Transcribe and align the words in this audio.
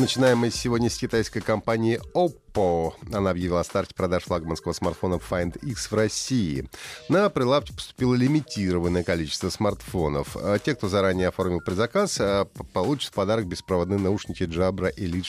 Начинаем 0.00 0.38
мы 0.38 0.50
сегодня 0.50 0.88
с 0.88 0.96
китайской 0.96 1.40
компании 1.40 2.00
Oppo. 2.14 2.94
Она 3.12 3.32
объявила 3.32 3.60
о 3.60 3.64
старте 3.64 3.94
продаж 3.94 4.22
флагманского 4.22 4.72
смартфона 4.72 5.16
Find 5.16 5.58
X 5.62 5.90
в 5.90 5.94
России. 5.94 6.70
На 7.10 7.28
прилавки 7.28 7.72
поступило 7.72 8.14
лимитированное 8.14 9.04
количество 9.04 9.50
смартфонов. 9.50 10.38
А 10.38 10.58
Те, 10.58 10.74
кто 10.74 10.88
заранее 10.88 11.28
оформил 11.28 11.60
предзаказ, 11.60 12.16
а, 12.18 12.46
получат 12.72 13.12
в 13.12 13.14
подарок 13.14 13.46
беспроводные 13.46 13.98
наушники 13.98 14.44
Jabra 14.44 14.90
Elite 14.96 15.26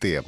65T. 0.00 0.24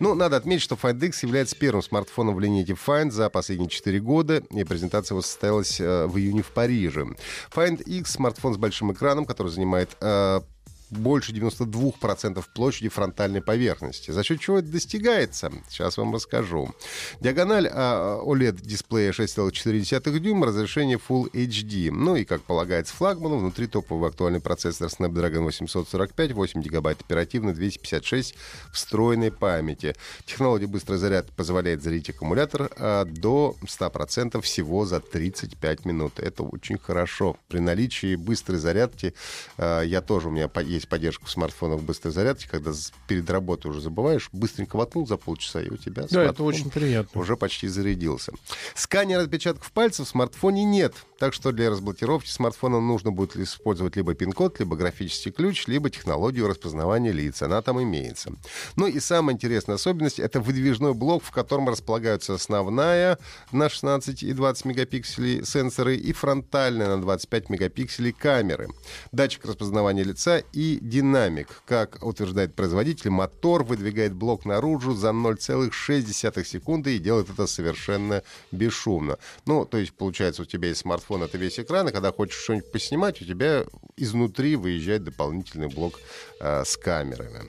Ну, 0.00 0.16
надо 0.16 0.36
отметить, 0.36 0.64
что 0.64 0.74
Find 0.74 1.00
X 1.06 1.22
является 1.22 1.54
первым 1.54 1.84
смартфоном 1.84 2.34
в 2.34 2.40
линейке 2.40 2.72
Find 2.72 3.12
за 3.12 3.30
последние 3.30 3.70
4 3.70 4.00
года, 4.00 4.42
и 4.50 4.64
презентация 4.64 5.14
его 5.14 5.22
состоялась 5.22 5.80
э, 5.80 6.06
в 6.06 6.18
июне 6.18 6.42
в 6.42 6.50
Париже. 6.50 7.06
Find 7.54 7.80
X— 7.80 8.10
смартфон 8.14 8.54
с 8.54 8.56
большим 8.56 8.92
экраном, 8.92 9.24
который 9.24 9.52
занимает 9.52 9.90
э, 10.00 10.40
больше 10.90 11.32
92% 11.32 12.44
площади 12.54 12.88
фронтальной 12.88 13.42
поверхности. 13.42 14.10
За 14.10 14.22
счет 14.22 14.40
чего 14.40 14.58
это 14.58 14.68
достигается? 14.68 15.52
Сейчас 15.68 15.96
вам 15.96 16.14
расскажу. 16.14 16.74
Диагональ 17.20 17.68
а, 17.70 18.20
OLED-дисплея 18.22 19.12
6,4 19.12 20.18
дюйма, 20.18 20.46
разрешение 20.46 20.98
Full 20.98 21.30
HD. 21.32 21.90
Ну 21.90 22.16
и, 22.16 22.24
как 22.24 22.42
полагается 22.42 22.94
флагману, 22.94 23.38
внутри 23.38 23.66
топовый 23.66 24.10
актуальный 24.10 24.40
процессор 24.40 24.88
Snapdragon 24.88 25.44
845, 25.44 26.32
8 26.32 26.62
гигабайт 26.62 27.00
оперативной, 27.00 27.54
256 27.54 28.34
встроенной 28.72 29.30
памяти. 29.30 29.94
Технология 30.26 30.66
быстрый 30.66 30.96
заряд 30.98 31.30
позволяет 31.32 31.82
зарядить 31.82 32.10
аккумулятор 32.10 32.70
а, 32.76 33.04
до 33.04 33.56
100% 33.64 34.40
всего 34.40 34.84
за 34.86 35.00
35 35.00 35.84
минут. 35.84 36.18
Это 36.18 36.42
очень 36.42 36.78
хорошо. 36.78 37.36
При 37.48 37.58
наличии 37.60 38.16
быстрой 38.16 38.58
зарядки, 38.58 39.14
а, 39.56 39.82
я 39.82 40.00
тоже, 40.00 40.28
у 40.28 40.30
меня 40.30 40.48
по- 40.48 40.60
есть 40.80 40.88
поддержка 40.88 41.26
в 41.26 41.30
смартфонах 41.30 41.80
быстрой 41.80 42.12
зарядки, 42.12 42.48
когда 42.50 42.72
перед 43.06 43.28
работой 43.30 43.68
уже 43.70 43.80
забываешь, 43.80 44.28
быстренько 44.32 44.76
воткнул 44.76 45.06
за 45.06 45.16
полчаса, 45.16 45.60
и 45.60 45.70
у 45.70 45.76
тебя 45.76 46.06
Да, 46.10 46.24
это 46.24 46.42
очень 46.42 46.70
приятно. 46.70 47.20
уже 47.20 47.36
почти 47.36 47.68
зарядился. 47.68 48.32
Сканера 48.74 49.22
отпечатков 49.22 49.70
пальцев 49.72 50.06
в 50.06 50.10
смартфоне 50.10 50.64
нет, 50.64 50.94
так 51.18 51.34
что 51.34 51.52
для 51.52 51.70
разблокировки 51.70 52.28
смартфона 52.28 52.80
нужно 52.80 53.12
будет 53.12 53.36
использовать 53.36 53.96
либо 53.96 54.14
пин-код, 54.14 54.58
либо 54.58 54.76
графический 54.76 55.30
ключ, 55.30 55.66
либо 55.66 55.90
технологию 55.90 56.48
распознавания 56.48 57.12
лиц. 57.12 57.42
Она 57.42 57.60
там 57.62 57.82
имеется. 57.82 58.32
Ну 58.76 58.86
и 58.86 58.98
самая 59.00 59.34
интересная 59.34 59.76
особенность— 59.76 60.18
это 60.18 60.40
выдвижной 60.40 60.94
блок, 60.94 61.22
в 61.22 61.30
котором 61.30 61.68
располагаются 61.68 62.34
основная 62.34 63.18
на 63.52 63.68
16 63.68 64.22
и 64.22 64.32
20 64.32 64.64
мегапикселей 64.64 65.44
сенсоры 65.44 65.96
и 65.96 66.12
фронтальная 66.12 66.88
на 66.88 67.00
25 67.02 67.50
мегапикселей 67.50 68.12
камеры. 68.12 68.68
Датчик 69.12 69.44
распознавания 69.44 70.02
лица 70.04 70.42
и 70.52 70.69
динамик. 70.78 71.62
Как 71.66 72.04
утверждает 72.04 72.54
производитель, 72.54 73.10
мотор 73.10 73.64
выдвигает 73.64 74.12
блок 74.12 74.44
наружу 74.44 74.94
за 74.94 75.08
0,6 75.08 76.44
секунды 76.44 76.96
и 76.96 76.98
делает 76.98 77.30
это 77.30 77.46
совершенно 77.46 78.22
бесшумно. 78.52 79.18
Ну, 79.46 79.64
то 79.64 79.78
есть, 79.78 79.92
получается, 79.92 80.42
у 80.42 80.44
тебя 80.44 80.68
есть 80.68 80.80
смартфон, 80.80 81.22
это 81.22 81.38
весь 81.38 81.58
экран, 81.58 81.88
и 81.88 81.92
когда 81.92 82.12
хочешь 82.12 82.40
что-нибудь 82.40 82.70
поснимать, 82.70 83.20
у 83.22 83.24
тебя 83.24 83.64
изнутри 83.96 84.56
выезжает 84.56 85.04
дополнительный 85.04 85.68
блок 85.68 86.00
э, 86.40 86.64
с 86.64 86.76
камерами. 86.76 87.42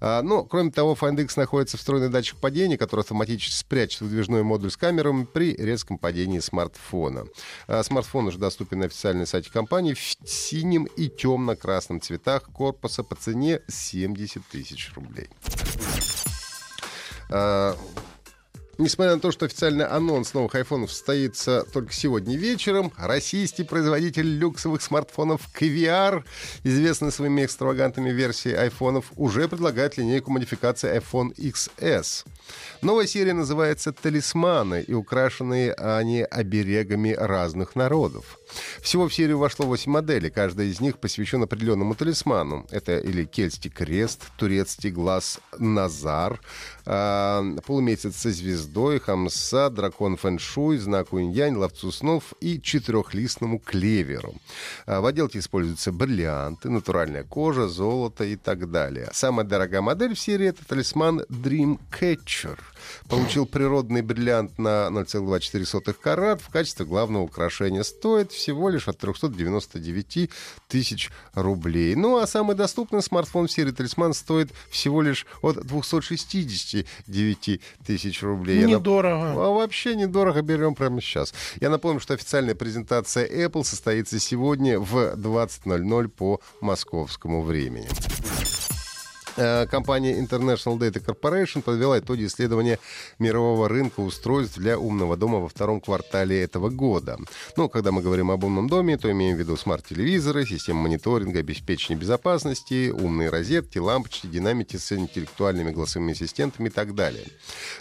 А, 0.00 0.22
ну, 0.22 0.44
кроме 0.44 0.70
того, 0.70 0.94
Find 0.94 1.20
X 1.22 1.36
находится 1.36 1.76
встроенный 1.76 2.08
датчик 2.08 2.38
падения, 2.38 2.78
который 2.78 3.00
автоматически 3.00 3.54
спрячет 3.54 4.02
выдвижной 4.02 4.42
модуль 4.42 4.70
с 4.70 4.76
камерами 4.76 5.24
при 5.24 5.54
резком 5.54 5.98
падении 5.98 6.38
смартфона. 6.38 7.26
А, 7.66 7.82
смартфон 7.82 8.26
уже 8.26 8.38
доступен 8.38 8.80
на 8.80 8.86
официальном 8.86 9.26
сайте 9.26 9.50
компании 9.50 9.94
в 9.94 10.00
синем 10.28 10.84
и 10.84 11.08
темно-красном 11.08 12.00
цветах 12.00 12.44
корпуса 12.66 13.04
по 13.04 13.14
цене 13.14 13.60
70 13.68 14.44
тысяч 14.48 14.92
рублей. 14.96 15.28
Несмотря 18.78 19.14
на 19.14 19.20
то, 19.20 19.32
что 19.32 19.46
официальный 19.46 19.86
анонс 19.86 20.34
новых 20.34 20.54
айфонов 20.54 20.92
состоится 20.92 21.64
только 21.72 21.94
сегодня 21.94 22.36
вечером, 22.36 22.92
российский 22.98 23.64
производитель 23.64 24.26
люксовых 24.26 24.82
смартфонов 24.82 25.48
KVR, 25.58 26.24
известный 26.62 27.10
своими 27.10 27.46
экстравагантными 27.46 28.10
версиями 28.10 28.58
айфонов, 28.58 29.12
уже 29.16 29.48
предлагает 29.48 29.96
линейку 29.96 30.30
модификации 30.30 30.94
iPhone 30.94 31.34
XS. 31.36 32.26
Новая 32.82 33.06
серия 33.06 33.32
называется 33.32 33.92
«Талисманы», 33.92 34.82
и 34.82 34.92
украшены 34.92 35.70
они 35.72 36.22
оберегами 36.22 37.12
разных 37.12 37.76
народов. 37.76 38.38
Всего 38.82 39.08
в 39.08 39.14
серию 39.14 39.38
вошло 39.38 39.66
8 39.66 39.90
моделей, 39.90 40.30
каждая 40.30 40.66
из 40.66 40.80
них 40.80 40.98
посвящена 40.98 41.44
определенному 41.44 41.94
талисману. 41.94 42.66
Это 42.70 42.98
или 42.98 43.24
кельтский 43.24 43.70
крест, 43.70 44.24
турецкий 44.36 44.90
глаз 44.90 45.40
Назар, 45.58 46.40
а, 46.84 47.42
полумесяц 47.66 48.16
со 48.16 48.30
звездой, 48.30 48.65
хамса, 49.00 49.70
дракон 49.70 50.16
фэншуй, 50.16 50.78
знак 50.78 51.08
инь 51.12 51.56
ловцу 51.56 51.92
снов 51.92 52.32
и 52.40 52.60
четырехлистному 52.60 53.58
клеверу. 53.58 54.34
А, 54.86 55.00
В 55.00 55.06
отделке 55.06 55.38
используются 55.38 55.92
бриллианты, 55.92 56.70
натуральная 56.70 57.24
кожа, 57.24 57.68
золото 57.68 58.24
и 58.24 58.36
так 58.36 58.70
далее. 58.70 59.08
Самая 59.12 59.46
дорогая 59.46 59.80
модель 59.80 60.14
в 60.14 60.20
серии— 60.20 60.46
это 60.48 60.66
талисман 60.66 61.22
Dreamcatcher. 61.28 62.58
Получил 63.08 63.46
природный 63.46 64.02
бриллиант 64.02 64.58
на 64.58 64.88
0,24 64.90 65.94
карат. 65.94 66.40
В 66.40 66.48
качестве 66.48 66.86
главного 66.86 67.22
украшения 67.22 67.82
стоит 67.82 68.32
всего 68.32 68.68
лишь 68.68 68.88
от 68.88 68.98
399 68.98 70.30
тысяч 70.68 71.10
рублей. 71.34 71.94
Ну, 71.94 72.18
а 72.18 72.26
самый 72.26 72.56
доступный 72.56 73.02
смартфон 73.02 73.46
в 73.46 73.52
серии 73.52 73.70
«Талисман» 73.70 74.14
стоит 74.14 74.50
всего 74.70 75.02
лишь 75.02 75.26
от 75.42 75.64
269 75.66 77.60
тысяч 77.86 78.22
рублей. 78.22 78.55
Я 78.60 78.66
нап- 78.66 78.70
Недорого. 78.80 79.32
а 79.32 79.50
вообще 79.50 79.94
недорого 79.96 80.42
берем 80.42 80.74
прямо 80.74 81.00
сейчас. 81.00 81.32
Я 81.60 81.70
напомню, 81.70 82.00
что 82.00 82.14
официальная 82.14 82.54
презентация 82.54 83.26
Apple 83.46 83.64
состоится 83.64 84.18
сегодня 84.18 84.78
в 84.78 85.14
20.00 85.16 86.08
по 86.08 86.40
московскому 86.60 87.42
времени. 87.42 87.88
Э, 89.36 89.66
Компания 89.66 90.18
International 90.18 90.78
Data 90.78 91.04
Corporation 91.04 91.60
подвела 91.60 91.98
итоги 91.98 92.26
исследования 92.26 92.78
мирового 93.18 93.68
рынка 93.68 94.00
устройств 94.00 94.56
для 94.56 94.78
умного 94.78 95.16
дома 95.16 95.40
во 95.40 95.48
втором 95.48 95.80
квартале 95.80 96.42
этого 96.42 96.70
года. 96.70 97.18
Ну, 97.56 97.68
когда 97.68 97.92
мы 97.92 98.00
говорим 98.00 98.30
об 98.30 98.44
умном 98.44 98.68
доме, 98.68 98.96
то 98.96 99.10
имеем 99.10 99.36
в 99.36 99.38
виду 99.38 99.56
смарт-телевизоры, 99.56 100.46
системы 100.46 100.82
мониторинга, 100.82 101.40
обеспечения 101.40 102.00
безопасности, 102.00 102.90
умные 102.90 103.28
розетки, 103.28 103.78
лампочки, 103.78 104.26
динамики 104.26 104.76
с 104.76 104.92
интеллектуальными 104.92 105.70
голосовыми 105.70 106.12
ассистентами 106.12 106.68
и 106.68 106.70
так 106.70 106.94
далее. 106.94 107.26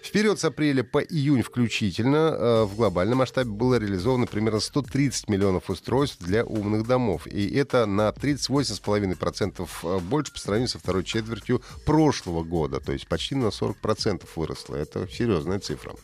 В 0.04 0.12
период 0.12 0.40
с 0.40 0.46
апреля 0.46 0.84
по 0.84 1.00
июнь 1.00 1.42
включительно 1.42 2.18
э, 2.18 2.64
в 2.64 2.76
глобальном 2.76 3.20
масштабе 3.20 3.52
было 3.52 3.76
реализовано 3.76 4.28
примерно 4.28 4.60
130 4.60 5.30
миллионов 5.30 5.70
устройств 5.70 6.18
для 6.20 6.44
умных 6.44 6.86
домов. 6.86 7.28
И 7.28 7.56
это 7.56 7.86
на 7.86 8.10
38,5% 8.10 9.68
э, 9.84 10.00
больше 10.00 10.34
по 10.34 10.40
сравнению 10.40 10.70
со 10.70 10.80
второй 10.80 11.06
четвертью 11.06 11.45
прошлого 11.86 12.44
года. 12.44 12.80
То 12.80 12.92
есть 12.92 13.08
почти 13.08 13.36
на 13.36 13.48
40% 13.48 14.28
выросло. 14.36 14.76
Это 14.76 15.08
серьезная 15.08 15.60
цифра. 15.60 15.96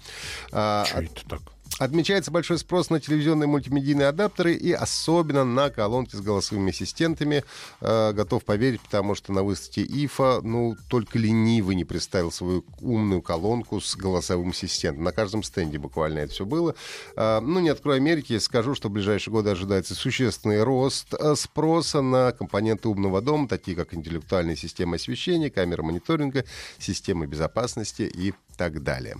А, 0.51 0.85
Чё 0.85 1.01
это 1.01 1.25
так? 1.27 1.41
Отмечается 1.79 2.29
большой 2.29 2.59
спрос 2.59 2.89
на 2.89 2.99
телевизионные 2.99 3.47
мультимедийные 3.47 4.09
адаптеры 4.09 4.53
и 4.53 4.71
особенно 4.71 5.43
на 5.43 5.69
колонки 5.69 6.15
с 6.15 6.21
голосовыми 6.21 6.69
ассистентами. 6.69 7.43
Э, 7.79 8.13
готов 8.13 8.45
поверить, 8.45 8.81
потому 8.81 9.15
что 9.15 9.33
на 9.33 9.41
выставке 9.41 9.83
ИФА, 9.83 10.41
ну, 10.43 10.75
только 10.89 11.17
ленивый 11.17 11.75
не 11.75 11.83
представил 11.83 12.31
свою 12.31 12.65
умную 12.81 13.21
колонку 13.21 13.81
с 13.81 13.95
голосовым 13.95 14.49
ассистентом. 14.49 15.03
На 15.03 15.11
каждом 15.11 15.41
стенде 15.43 15.79
буквально 15.79 16.19
это 16.19 16.33
все 16.33 16.45
было. 16.45 16.75
Э, 17.15 17.39
ну, 17.39 17.59
не 17.59 17.69
открою 17.69 17.97
Америки, 17.97 18.37
скажу, 18.37 18.75
что 18.75 18.89
в 18.89 18.91
ближайшие 18.91 19.31
годы 19.31 19.49
ожидается 19.49 19.95
существенный 19.95 20.63
рост 20.63 21.13
э, 21.13 21.35
спроса 21.35 22.01
на 22.01 22.31
компоненты 22.31 22.89
умного 22.89 23.21
дома, 23.21 23.47
такие 23.47 23.75
как 23.75 23.93
интеллектуальные 23.93 24.55
системы 24.55 24.97
освещения, 24.97 25.49
камеры 25.49 25.81
мониторинга, 25.83 26.45
системы 26.77 27.25
безопасности 27.25 28.03
и 28.03 28.33
так 28.55 28.83
далее. 28.83 29.17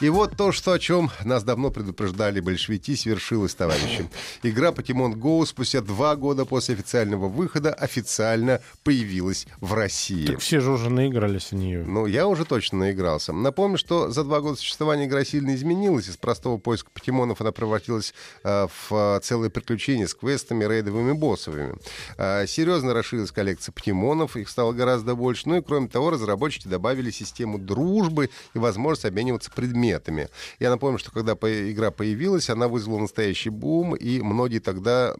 И 0.00 0.08
вот 0.08 0.34
то, 0.34 0.50
что 0.50 0.72
о 0.72 0.78
чем 0.78 1.10
нас 1.24 1.44
давно 1.44 1.70
предупреждали 1.70 2.40
большевики, 2.40 2.96
свершилось, 2.96 3.54
товарищи. 3.54 4.08
Игра 4.42 4.70
Pokemon 4.70 5.12
Go 5.12 5.44
спустя 5.44 5.82
два 5.82 6.16
года 6.16 6.46
после 6.46 6.74
официального 6.74 7.28
выхода 7.28 7.74
официально 7.74 8.62
появилась 8.82 9.46
в 9.60 9.74
России. 9.74 10.24
Так 10.24 10.40
все 10.40 10.60
же 10.60 10.70
уже 10.70 10.88
наигрались 10.88 11.50
в 11.50 11.54
нее. 11.54 11.84
Ну, 11.84 12.06
я 12.06 12.26
уже 12.28 12.46
точно 12.46 12.78
наигрался. 12.78 13.34
Напомню, 13.34 13.76
что 13.76 14.10
за 14.10 14.24
два 14.24 14.40
года 14.40 14.56
существования 14.56 15.04
игра 15.04 15.22
сильно 15.22 15.54
изменилась. 15.54 16.08
Из 16.08 16.16
простого 16.16 16.56
поиска 16.56 16.88
покемонов 16.94 17.42
она 17.42 17.52
превратилась 17.52 18.14
э, 18.42 18.68
в 18.68 18.94
э, 18.94 19.20
целое 19.22 19.50
приключение 19.50 20.08
с 20.08 20.14
квестами, 20.14 20.64
рейдовыми 20.64 21.12
боссовыми. 21.12 21.76
Э, 22.16 22.46
серьезно 22.46 22.94
расширилась 22.94 23.32
коллекция 23.32 23.72
покемонов, 23.72 24.38
их 24.38 24.48
стало 24.48 24.72
гораздо 24.72 25.14
больше. 25.14 25.46
Ну 25.46 25.58
и, 25.58 25.62
кроме 25.62 25.88
того, 25.88 26.08
разработчики 26.08 26.68
добавили 26.68 27.10
систему 27.10 27.58
дружбы 27.58 28.30
и 28.54 28.58
возможность 28.58 29.04
обмениваться 29.04 29.50
предметами 29.50 29.89
предметами. 29.90 30.28
Я 30.58 30.70
напомню, 30.70 30.98
что 30.98 31.10
когда 31.10 31.32
игра 31.32 31.90
появилась, 31.90 32.50
она 32.50 32.68
вызвала 32.68 33.00
настоящий 33.00 33.50
бум, 33.50 33.94
и 33.94 34.20
многие 34.20 34.60
тогда 34.60 35.14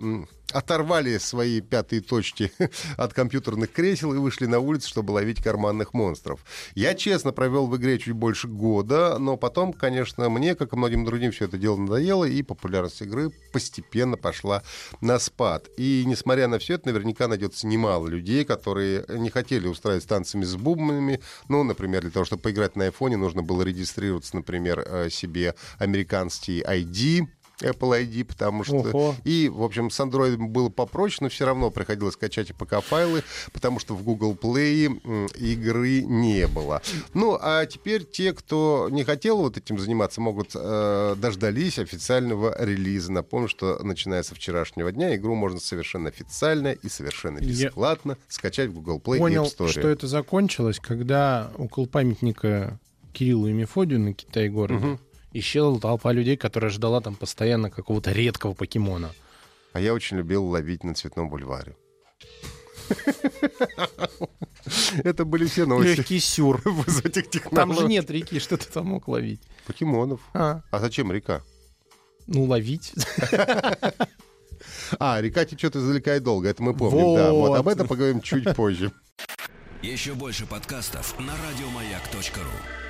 оторвали 0.53 1.19
свои 1.19 1.61
пятые 1.61 2.03
точки 2.03 2.53
от 2.97 3.15
компьютерных 3.15 3.73
кресел 3.73 4.13
и 4.15 4.19
вышли 4.19 4.47
на 4.47 4.59
улицу, 4.59 4.89
чтобы 4.89 5.13
ловить 5.13 5.43
карманных 5.43 5.95
монстров. 5.95 6.45
Я, 6.75 6.95
честно, 6.95 7.33
провел 7.33 7.67
в 7.67 7.77
игре 7.77 7.99
чуть 7.99 8.15
больше 8.15 8.49
года, 8.49 9.19
но 9.19 9.37
потом, 9.37 9.73
конечно, 9.73 10.29
мне, 10.29 10.55
как 10.55 10.73
и 10.73 10.77
многим 10.77 11.05
другим, 11.05 11.33
все 11.33 11.47
это 11.47 11.59
дело 11.59 11.77
надоело, 11.77 12.25
и 12.25 12.43
популярность 12.43 13.03
игры 13.03 13.31
постепенно 13.53 14.17
пошла 14.17 14.63
на 15.01 15.19
спад. 15.19 15.69
И, 15.77 16.05
несмотря 16.07 16.49
на 16.49 16.59
все 16.59 16.75
это, 16.75 16.89
наверняка 16.89 17.29
найдется 17.29 17.67
немало 17.67 18.09
людей, 18.09 18.45
которые 18.45 19.05
не 19.09 19.31
хотели 19.31 19.67
устраивать 19.67 20.05
танцы 20.05 20.45
с 20.45 20.57
бубнами. 20.57 21.21
Ну, 21.49 21.63
например, 21.63 22.03
для 22.03 22.11
того, 22.11 22.25
чтобы 22.25 22.43
поиграть 22.43 22.77
на 22.77 22.85
айфоне, 22.85 23.17
нужно 23.17 23.43
было 23.43 23.63
регистрироваться, 23.63 24.37
например, 24.37 24.85
э, 24.87 25.11
себе 25.11 25.55
американский 25.79 26.63
ID, 26.63 27.27
Apple 27.63 28.03
ID, 28.05 28.25
потому 28.25 28.65
что... 28.65 28.77
Ого. 28.77 29.15
И, 29.25 29.49
в 29.49 29.63
общем, 29.63 29.91
с 29.91 30.01
Android 30.01 30.37
было 30.37 30.69
попроще, 30.69 31.19
но 31.21 31.29
все 31.29 31.47
равно 31.47 31.71
приходилось 31.71 32.15
скачать 32.15 32.51
APK-файлы, 32.51 33.23
потому 33.53 33.79
что 33.79 33.95
в 33.95 34.03
Google 34.03 34.35
Play 34.35 34.89
игры 35.37 36.03
не 36.03 36.47
было. 36.47 36.83
Ну, 37.15 37.39
а 37.41 37.67
теперь 37.67 38.05
те, 38.05 38.33
кто 38.33 38.89
не 38.91 39.05
хотел 39.05 39.39
вот 39.39 39.57
этим 39.57 39.79
заниматься, 39.79 40.21
могут 40.21 40.51
э, 40.55 41.15
дождались 41.17 41.79
официального 41.79 42.55
релиза. 42.59 43.13
Напомню, 43.13 43.49
что 43.49 43.79
начиная 43.83 44.23
со 44.23 44.35
вчерашнего 44.35 44.93
дня 44.93 45.15
игру 45.17 45.35
можно 45.35 45.61
совершенно 45.61 46.09
официально 46.09 46.69
и 46.69 46.89
совершенно 46.89 47.39
бесплатно 47.39 48.13
Я 48.13 48.17
скачать 48.29 48.71
в 48.71 48.75
Google 48.75 48.99
Play 48.99 49.19
понял, 49.19 49.45
и 49.45 49.49
App 49.49 49.57
Store. 49.57 49.69
что 49.69 49.89
это 49.89 50.07
закончилось, 50.07 50.79
когда 50.81 51.51
около 51.57 51.87
памятника 51.87 52.79
Кириллу 53.13 53.49
и 53.49 53.53
Мефодию 53.53 54.01
на 54.01 54.15
Китай-городе 54.15 54.87
угу 54.87 54.99
исчезла 55.33 55.81
толпа 55.81 56.13
людей, 56.13 56.37
которая 56.37 56.71
ждала 56.71 57.01
там 57.01 57.15
постоянно 57.15 57.71
какого-то 57.71 58.13
редкого 58.13 58.55
покемона. 58.55 59.11
А 59.73 59.81
я 59.81 59.95
очень 59.95 60.17
любил 60.17 60.45
ловить 60.47 60.85
на 60.85 60.95
Цветном 60.95 61.29
бульваре. 61.29 61.77
Это 65.05 65.25
были 65.25 65.47
все 65.47 65.67
новости. 65.67 65.99
Легкий 65.99 66.21
сюр. 66.21 66.63
Там 67.51 67.75
же 67.75 67.87
нет 67.87 68.11
реки, 68.11 68.39
что 68.39 68.57
ты 68.57 68.67
там 68.67 68.87
мог 68.87 69.09
ловить? 69.09 69.41
Покемонов. 69.67 70.21
А, 70.35 70.63
а 70.71 70.81
зачем 70.81 71.13
река? 71.13 71.43
Ну, 72.27 72.45
ловить. 72.45 72.93
А, 74.99 75.21
река 75.23 75.47
течет 75.47 75.75
издалека 75.75 76.17
и 76.17 76.21
долго, 76.21 76.49
это 76.49 76.63
мы 76.63 76.77
помним, 76.77 77.05
вот. 77.05 77.17
да. 77.17 77.33
Вот 77.33 77.59
об 77.59 77.69
этом 77.69 77.87
поговорим 77.87 78.21
чуть 78.21 78.55
позже. 78.55 78.93
Еще 79.81 80.15
больше 80.15 80.47
подкастов 80.47 81.19
на 81.19 81.33
радиомаяк.ру 81.33 82.90